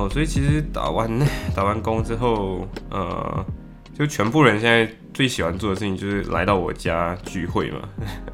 [0.00, 1.10] 哦，所以其实打完
[1.54, 3.44] 打完工之后，呃，
[3.92, 7.80] 就全部人现在最喜欢做的事情就是来到我家聚会嘛。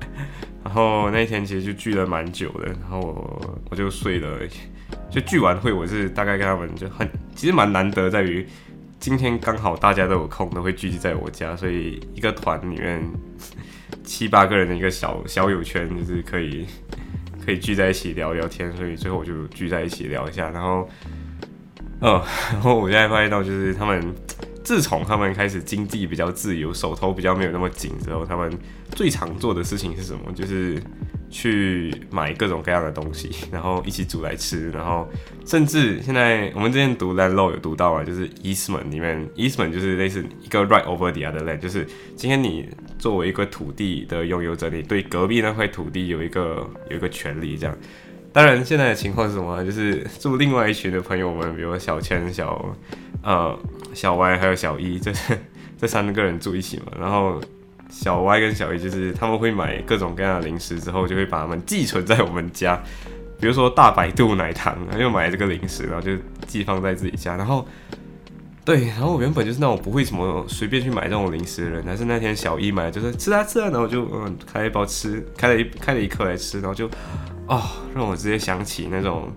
[0.63, 4.39] 然后那一天其实就聚了蛮久的，然后我我就睡了，
[5.11, 8.47] 就聚完会我是大概跟他们就很，其实蛮难得在于
[9.01, 13.03] 今天刚好大家都有空，都会聚集在我家，所以一个团里面
[14.05, 16.65] 七八个人的一个小小友圈，就是可以
[17.45, 20.89] 可以聚在一起聊聊天，所以最后我就聚在一起聊一下，然后。
[22.01, 24.15] 嗯， 然后我现在发现到，就是他们
[24.63, 28.53] 自从他们开始经济比较自由，手头比较没有那么紧之后，他们
[28.93, 30.33] 最常做的事情是什么？
[30.35, 30.83] 就是
[31.31, 35.09] 去买各种各样的东西，然后一起煮来吃，然后
[35.47, 42.69] 甚至现在我们之前读 land law 有读到啊，就是 Eastman 里面，Eastman 就是类似一个 right over the other land，就是今天你
[42.99, 47.77] 作为一个土地的拥有者，你对隔壁那块土地有一个有一个权利这样。
[48.37, 49.65] 当然，现在的情况是什么？
[49.65, 52.77] 就是住另外一群的朋友们，比如小千、小
[53.23, 53.59] 呃
[53.95, 55.11] 小 Y 还有小一，这
[55.79, 56.93] 这三个人住一起嘛。
[57.01, 57.41] 然后
[57.89, 62.79] 小 Y 跟小一就是他们会买各种各样的零食，之后就会把它们寄存在我们家。
[63.41, 66.13] 比如说大百度奶糖，又买这个零食，然后就
[66.47, 67.39] 寄放在自己家。
[67.39, 67.67] 然后
[68.67, 76.87] 对，然后我原本就是那种不会什么随便去买这种零食的人，但是那天小一买，就是吃啊吃啊，然后就嗯开一包吃，开了一开了一颗来吃，然后就。
[77.47, 77.63] 哦，
[77.95, 79.31] 让我直接想起那种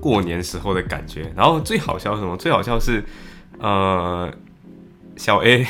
[0.00, 1.32] 过年时候的感觉。
[1.36, 2.36] 然后最好笑什么？
[2.36, 3.04] 最好笑是，
[3.58, 4.32] 呃，
[5.16, 5.66] 小 A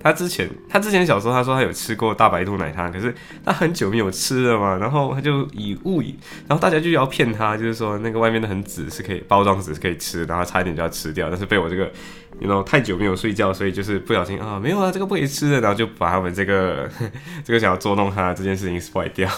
[0.00, 3.12] 他之前他之前小时候他说他有吃过大白兔奶糖，可是
[3.44, 4.76] 他很久没有吃了嘛。
[4.76, 6.16] 然后他就以误以，
[6.46, 11.90] 然后大家就要骗他，就是说那个外面的很纸是可以包装纸是可以吃，然后差一点就要吃掉，但是被我这个，
[12.38, 16.88] 你知道太久没有睡觉，所以就是不小心啊，没有啊，这个不可以吃的，然后就把他们这个
[17.44, 19.28] 这个想要捉弄他这件事情甩掉。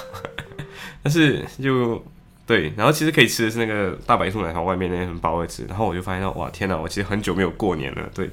[1.03, 2.03] 但是就
[2.47, 8.11] 对，然后其实可以吃的是那个大白兔奶糖外面那层包子，然后我就发现到哇天哪，我其实很久没有过年了。
[8.15, 8.29] 对，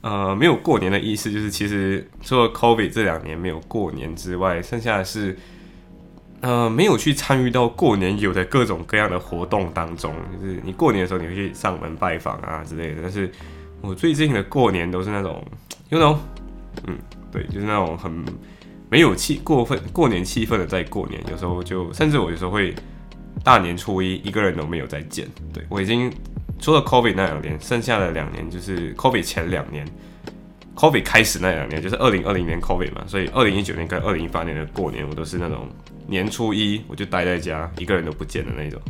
[0.00, 5.38] 呃，没有过年的意思就是其实除了 COVID 这两年没有过年之外，剩下的是
[6.40, 10.12] 呃没有去参与到过年有的各种各样的活动当中。
[10.40, 13.30] 就是你过年的时候你会去上门拜访啊之类的，但是
[13.80, 15.46] 我最近的过年都是那种
[15.90, 16.16] ，you know，
[16.86, 16.98] 嗯，
[17.30, 18.24] 对，就是那种很。
[18.94, 22.72] 没有气过分过年气氛的在过年，有时候就甚至我有时候会
[23.42, 25.26] 大年初一一个人都没有再见。
[25.52, 26.08] 对我已经
[26.60, 29.84] 除了 COVID 那两年，剩下的两年就是 COVID 前两年
[30.76, 35.68] ，COVID 开始那两年就是二零二零年 COVID 嘛，所以二零一九年跟二零一八年的过年，我都是那种
[36.06, 38.80] 年初一我就待在家，一个人都不见的那种。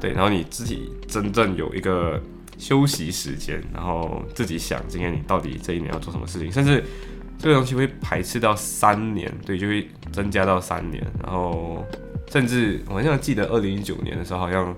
[0.00, 2.18] 对，然后你自己真正有一个
[2.56, 6.82] 休息时间，然后自己想今天你到底这一年要做什么事情，甚至。
[7.42, 11.82] 这个东西会排斥到三年，对，就会增加到三年，然后
[12.30, 14.76] 甚至我好像记得二零一九年的时候，好像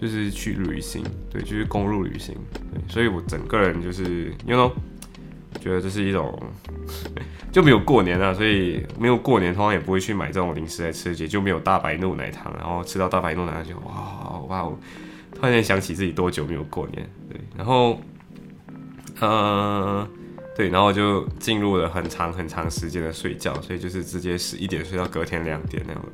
[0.00, 2.34] 就是去旅行，对，就是公路旅行，
[2.72, 4.72] 对，所以我整个人就是，you know，
[5.60, 6.36] 觉得这是一种
[7.52, 14.62] 就没有过年啊，所以没有过年，通常也不会去买这种零食来吃，也就没有大白怒奶糖，然后吃到大白怒奶糖就哇哇，
[15.36, 18.00] 突然间想起自己多久没有过年，对，然后，
[19.20, 20.08] 呃。
[20.54, 26.04] 对，然后就进入了很长很长时间的睡觉，所以就是直接十一点睡到隔天两点那样。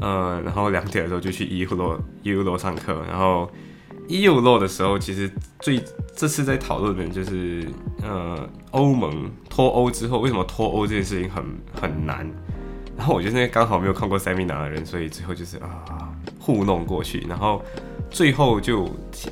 [0.00, 3.50] 呃，然后两点的时候就去 E U 洛 E U 洛上课，然后
[4.06, 5.82] E U 洛的时候，其实最
[6.14, 7.66] 这次在讨论的就是
[8.02, 12.30] 呃欧盟脱欧之后为什么脱欧这件事情很很难。
[12.96, 17.60] 然后我觉得那刚好没有看过 Seminar 的人，所以最后就是啊糊弄过去，然后
[18.08, 18.82] 最后就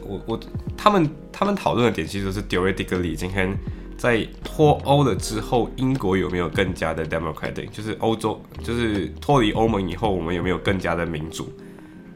[0.04, 0.40] 我我
[0.76, 3.56] 他们他们讨论的点其实是 theoretically 今天。
[4.02, 7.68] 在脱欧了之后，英国有没有更加的 democratic？
[7.68, 11.48] 就是欧洲，就是脱离欧盟以后，我们有没有更加的民主？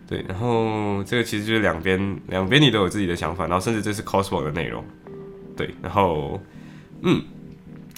[0.08, 4.84] 对，然后这个其实就是两边两边你都有自己的想法，然后甚至这是 coswork 的内容，
[5.56, 6.40] 对，然后
[7.02, 7.22] 嗯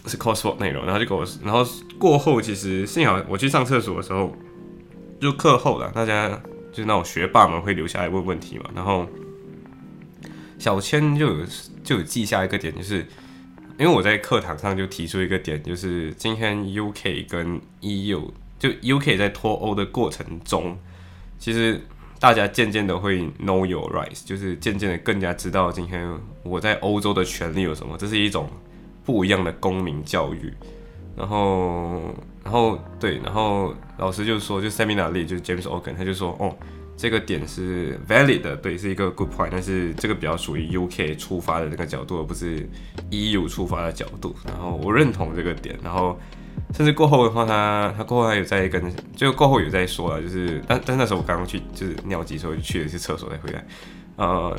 [0.05, 1.67] 是 coswork 内容，然后就给我，然后
[1.99, 4.37] 过后其实幸好我去上厕所的时候，
[5.19, 6.29] 就课后了，大家
[6.73, 9.07] 就是那种学霸们会留下来问问题嘛，然后
[10.59, 11.37] 小千就有
[11.83, 13.07] 就有记下一个点，就是。
[13.79, 18.29] 因为我在课堂上就提出一个点，就是今天 UK 跟 EU
[18.59, 20.77] 就 UK 在脱欧的过程中，
[21.39, 21.81] 其实
[22.19, 28.51] 大家渐渐的会 know your rights，就是渐渐的更加知道今天我在欧洲的权利有什么，这是一种
[29.05, 30.53] 不一样的公民教育。
[31.17, 32.15] 然后，
[32.45, 36.57] 然后对，然后老师就说，就 Seminar 里就 James Ogan 他就说，哦，
[36.99, 42.69] 这个点是 valid 的，对，是一个 good point，但是这个比较属于 UK 出发的那个角度，而不是
[43.11, 44.37] EU 出发的角度。
[44.45, 46.19] 然后我认同这个点，然后。
[46.75, 48.83] 甚至过后的话，他他过后还有在跟，
[49.17, 53.65] 就过后有在说了，就是，但但那时候我刚刚去就是尿急，时候去了一次厕所再回来，
[54.17, 54.55] 呃，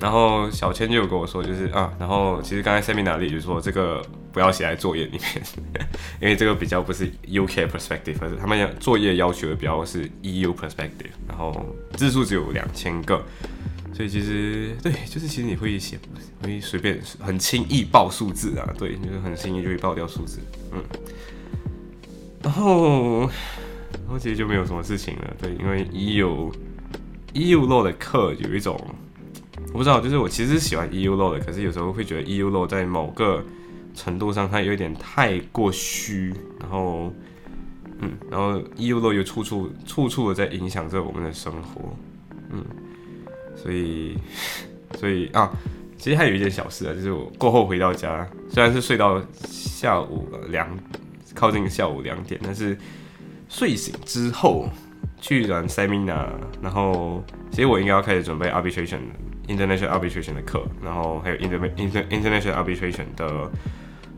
[0.00, 5.42] 然后小千就有跟我说，就是啊，然后其实刚才 Seminar 里就说这个不要写在作业里面，
[6.20, 11.64] 因为这个比较不是 UK perspective，而是他们要作业要求的比较是 EU perspective，然后
[11.96, 13.22] 字数只有两千个，
[13.94, 15.98] 所以其实对，就是其实你会写，
[16.42, 20.38] 会随便很轻易报数字啊，对，就是很轻易就会报掉数字，
[20.72, 20.82] 嗯。
[22.42, 26.52] 然后，然后其实就没有什么事情了，对，因为 EU
[27.32, 28.78] EU law 的课有一种，
[29.74, 33.44] 我不知道，就是我其实是喜欢 EU law 的，可是有时候会觉得 EU law 在某个
[33.92, 37.12] 程度上它有点太过虚，然后，
[37.98, 41.96] 嗯，然后 EU law 又处处处处的在影响着我们的生活，
[42.50, 42.64] 嗯，
[43.56, 44.16] 所以，
[44.96, 45.50] 所以啊，
[45.98, 50.68] 其实还有一件小事啊，就是我过后回到家，虽然是睡到下午两。
[51.34, 52.78] 靠近下午两点，但是
[53.48, 54.68] 睡醒之后
[55.20, 56.28] 去完 seminar，
[56.62, 59.00] 然后其实我应该要开始准备 arbitration
[59.46, 63.50] international arbitration 的课，然后还有 inter inter international arbitration 的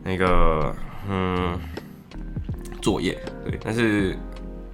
[0.03, 0.75] 那个
[1.09, 1.57] 嗯
[2.81, 4.15] 作业，对，但是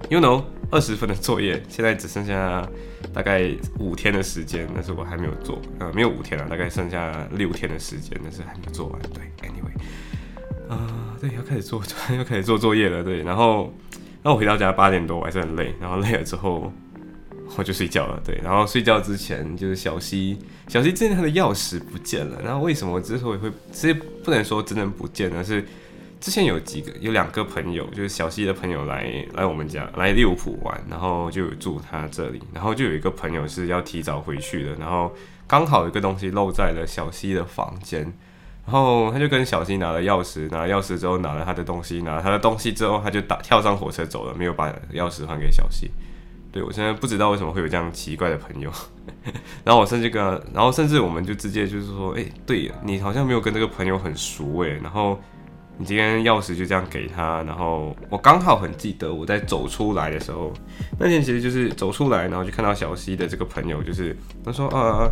[0.08, 2.66] you know 二十分的作业，现在只剩下
[3.12, 11.00] 大概五天的时间，但是我还没有做，呃，没有五天了，大概剩下六天的时间，但是还没做完，对，anyway，啊。
[11.20, 11.82] 对，要开始做，
[12.14, 13.02] 要开始做作业了。
[13.02, 13.72] 对，然后，
[14.22, 15.74] 那我回到家八点多，我还是很累。
[15.80, 16.70] 然后累了之后，
[17.56, 18.20] 我就睡觉了。
[18.24, 22.40] 对，然后睡觉之前，就是小西，小西之前他的钥匙不见了。
[22.42, 25.64] 然后为什么之所以会，其实不能说真的不见了，是
[26.20, 35.14] 之前有几个，有两个朋友，就是小西的朋友来来我们家来利物浦玩，然后就住他这里，然后就有一个朋友是要提早回去的，然后
[35.46, 38.12] 刚好有个东西漏在了小西的房间。
[38.66, 45.90] 然后他就跟小西拿了钥匙，拿了钥匙之后拿了他的东西，拿了他的东西之后他就打跳上火车走了，没有把钥匙还给小西。
[46.54, 48.70] 对我现在不知道为什么会有这样奇怪的朋友。
[49.64, 50.22] 然后我甚至跟，
[50.52, 54.78] 然后甚至我们就直接就是说，哎，对你好像没有跟这个朋友很熟诶。
[54.80, 55.18] 然后
[55.76, 60.52] 你今天钥匙就这样给他，然后我刚好很记得我在走出来的时候，
[60.96, 65.10] 那天其实就是走出来，然后就看到小西的这个朋友，就是他说啊。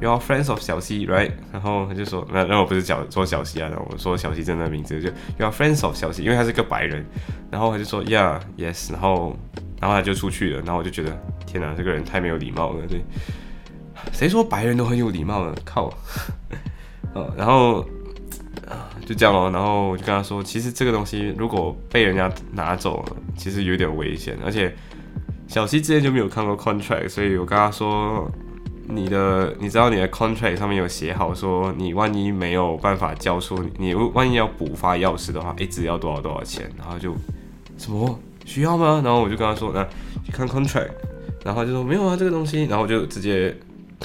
[0.00, 1.30] ，you are friends of 小西，right？
[1.52, 7.04] 然后他就说，那那我不是讲说小西啊，然后我说小西真的名字就 you are friends of 小西，因为他是个白人。
[7.50, 8.90] 然后他就说，Yeah，yes。
[8.92, 9.36] 然后
[9.80, 10.60] 然后他就出去了。
[10.60, 11.10] 然后我就觉得，
[11.46, 12.86] 天哪，这个人太没有礼貌了。
[12.86, 13.02] 对，
[14.12, 15.60] 谁说白人都很有礼貌的？
[15.64, 15.92] 靠。
[17.14, 17.84] 呃， 然后，
[19.06, 19.50] 就这样咯。
[19.50, 24.38] 然后我就跟他说，其实这个东西如果被人家拿走了，其实有点危险。
[24.44, 24.72] 而且
[25.48, 28.30] 小西之前就没有看过 contract，所以我跟他说。
[28.92, 36.68] 你的，你知道你的 contract 上面有写好说，你万一没有办法交出，你万一要补发钥匙的话，一直要多少多少钱？
[36.76, 37.14] 然后就
[37.78, 39.00] 什么需要吗？
[39.04, 39.84] 然后我就跟他说，那
[40.24, 40.90] 去看 contract，
[41.44, 43.56] 然后他就说没有啊这个东西，然后我就直接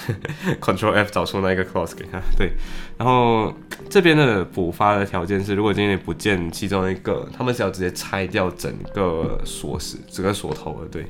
[0.62, 2.22] control F 找出那一个 clause 给他。
[2.38, 2.52] 对，
[2.98, 3.54] 然后
[3.90, 10.88] 这边的补发的条件是，如果今天你不见其中一个，他们是要直接拆掉整个锁匙，整个锁头的。
[10.90, 11.06] 对，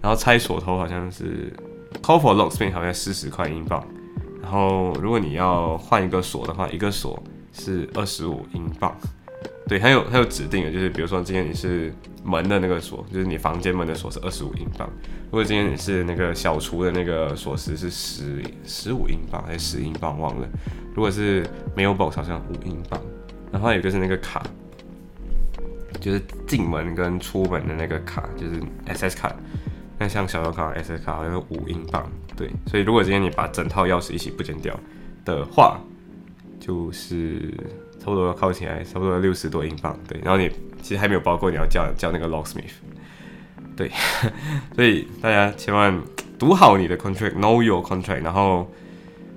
[0.00, 1.52] 然后拆锁头好像是。
[2.02, 3.82] Call for locksmith 好像四十块英镑，
[4.42, 8.94] 然后如果你要换一个锁的话，一个锁是二十五英镑。
[9.66, 11.90] 对，还有还有指定的，就是比如说今天你是
[12.28, 14.88] 门的那个锁，就是你房间门的锁是二十五英镑。
[15.24, 20.48] 如果今天你是那个小厨的那个锁匙是十十五英镑还是十英镑忘了。
[20.94, 23.00] 如果是没有 box 好像五英镑。
[23.50, 24.42] 然后有就是那个卡，
[25.98, 29.34] 就是进门跟出门的那个卡，就是 SS 卡。
[29.98, 32.06] 那像小油卡、S S 卡好像是五英镑，
[32.36, 34.78] 对，所以如果今天你把整套钥匙一起不剪掉
[35.24, 35.80] 的话，
[36.60, 37.54] 就是
[37.98, 40.50] 差不多要靠起来，差不多六十多英镑，对，然后你
[40.82, 42.76] 其实还没有包括你要叫叫那个 locksmith，
[43.76, 43.90] 对，
[44.74, 46.00] 所以大家千万
[46.38, 48.70] 读好你的 contract，know your contract，然后。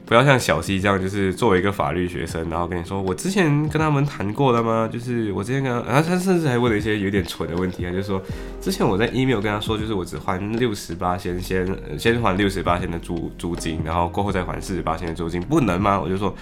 [0.04, 4.86] 不要像小西这样，就是作为一个法律学生，然后跟你说，我之前跟他们谈过了吗？
[4.92, 8.22] 就是我之前跟，然后他甚至还问了一些有点蠢的问题啊，就是说，
[8.60, 11.66] 之前我在 email 跟他说，就是我只还六十八先先
[11.98, 15.98] 先还六十八先的租租金，然后过后再还四十八先的租金，不能吗？
[15.98, 16.36] 我就说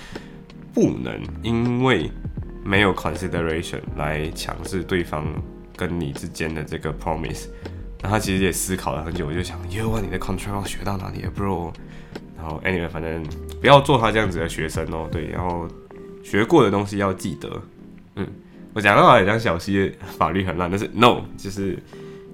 [0.74, 2.10] 不能，因为
[2.69, 5.25] 没有 consideration 来强制对方
[5.75, 7.47] 跟你之间的这个 promise。
[7.99, 11.73] 那他其实也思考了很久，我就想，耶，哇，你的 control 学到哪里了，bro？
[12.38, 13.25] 然后 anyway，反正
[13.59, 15.67] 不要做他这样子的学生哦，对，然后
[16.23, 17.49] 学过的东西要记得，
[18.17, 18.27] 嗯，
[18.75, 21.75] 我讲到也像小西法律很烂，但是 no，就是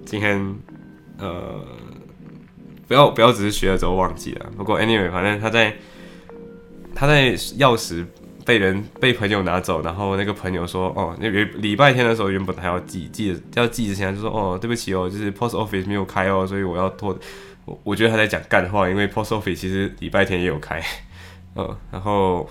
[0.04, 0.54] 今天
[1.16, 1.64] 呃，
[2.86, 4.52] 不要不要只是学了之后忘记了。
[4.54, 5.74] 不过 anyway，反正他在
[6.94, 8.04] 他在钥匙。
[8.46, 17.18] 被人被朋友拿走，然后那个朋友说：“哦，那礼礼拜天的时候原本还要寄，寄要寄之前就说：哦，对不起哦，就是 post office 没有开哦，所以我要拖。
[17.64, 20.80] 我我觉得他在讲干话，因为 post office 其实礼拜天也有开，
[21.56, 22.48] 嗯， 然后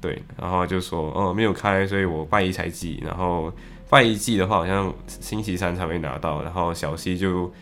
[0.00, 3.52] 对，然后就说哦没有开，所以我拜一才寄，然后
[3.88, 7.52] 拜一寄的话好像星期三才会拿到，然后小西就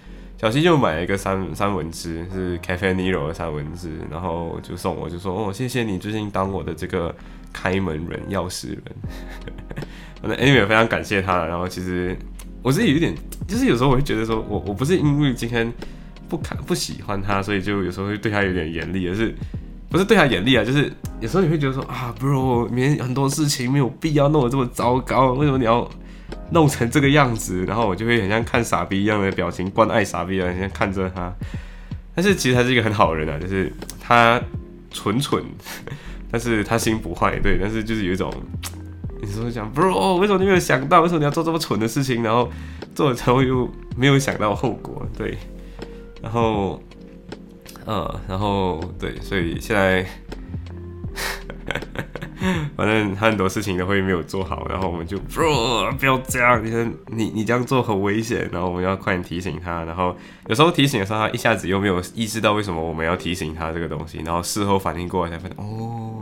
[0.41, 7.15] 小西就买了一个三三文治，是 Cafe Nero 的三文治，然后就送我，就说哦谢谢你最近当我的这个。”
[7.55, 8.83] 开门人、钥匙人，
[10.21, 11.47] 反正 anyway 非常感谢他。
[11.47, 12.15] 然后其实
[12.61, 13.15] 我自己有点，
[13.49, 15.73] 就是有时候我会觉得说，我我不是因为今天
[16.29, 19.35] 不看不喜欢他，所以就有时候会对他有点严厉，而是
[19.89, 20.65] 不是对他严厉啊？
[20.65, 25.89] 就是有时候你会觉得说啊，bro，明天很多事情没有必要弄得这么糟糕，为什么你要
[26.51, 27.65] 弄成这个样子？
[27.65, 31.33] 然后我就会很像看傻逼一样的表情，关爱傻逼啊，像看着他。
[32.15, 34.41] 但是其实他是一个很好人啊，就是他
[34.91, 35.43] 蠢蠢。
[36.35, 38.29] 但是他心不坏，对，但是就是有一种，
[39.23, 41.01] 你说讲，bro，为什么你没有想到？
[41.01, 42.25] 为什么你要做这么蠢的事情？
[42.25, 42.51] 然后
[42.93, 45.39] 做了之后又没有想到后果，对，
[46.21, 46.83] 然后，
[47.85, 50.05] 呃，然后对，所以现在。
[52.77, 55.41] 反正他很多事情都会没有做好，然后我们就不
[55.99, 60.15] 不要这样，你说你你这样做很危险，然后我们要快点提醒他，然后
[60.49, 66.14] 有时候提醒的时候，他一下子又没有意识到为什么我们要提醒他这个东西，然后事后反应过来才发现哦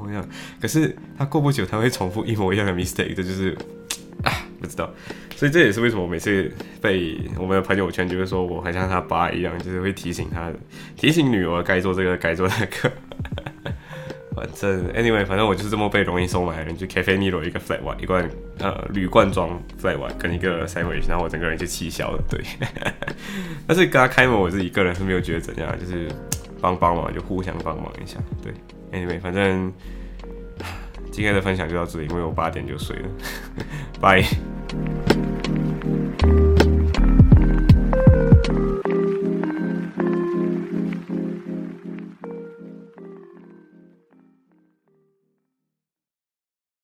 [0.61, 3.57] 可是他过不久他会重复一模一样的 mistake，这就是
[4.23, 4.91] 啊不知道，
[5.37, 6.51] 所以这也是为什么每次
[6.81, 10.53] 被我们的朋友圈就会说我很像他爸一样，就是会提醒他
[10.97, 12.93] 提醒女儿该做这个该做那个。
[14.35, 18.29] 反正，anyway，反正我就是这么被容易收买的人，就 Cafe Nero 一个 flat 瓶一罐
[18.61, 22.41] 呃铝罐装 flat 瓶跟一个 sandwich，然后我整个人就气消了，对。
[23.69, 26.09] 但是跟他开门，我自己个人是没有觉得怎样，就是
[26.63, 28.55] 帮帮忙，就互相帮忙一下，对。
[28.99, 29.71] anyway，反正
[31.13, 33.09] 今天的分享就到这里，因为我八点就睡了，
[34.01, 34.25] 拜。